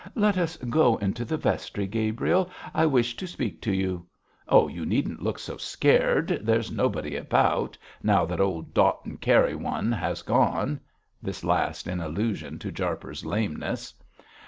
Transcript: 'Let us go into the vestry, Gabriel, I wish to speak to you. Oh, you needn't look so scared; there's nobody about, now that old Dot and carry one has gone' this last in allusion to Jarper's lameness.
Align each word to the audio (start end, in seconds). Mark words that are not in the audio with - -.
'Let 0.15 0.35
us 0.35 0.57
go 0.57 0.97
into 0.97 1.23
the 1.23 1.37
vestry, 1.37 1.85
Gabriel, 1.85 2.49
I 2.73 2.87
wish 2.87 3.15
to 3.17 3.27
speak 3.27 3.61
to 3.61 3.71
you. 3.71 4.07
Oh, 4.47 4.67
you 4.67 4.83
needn't 4.83 5.21
look 5.21 5.37
so 5.37 5.57
scared; 5.57 6.39
there's 6.41 6.71
nobody 6.71 7.15
about, 7.15 7.77
now 8.01 8.25
that 8.25 8.39
old 8.41 8.73
Dot 8.73 9.05
and 9.05 9.21
carry 9.21 9.53
one 9.53 9.91
has 9.91 10.23
gone' 10.23 10.79
this 11.21 11.43
last 11.43 11.85
in 11.87 11.99
allusion 12.01 12.57
to 12.57 12.71
Jarper's 12.71 13.23
lameness. 13.23 13.93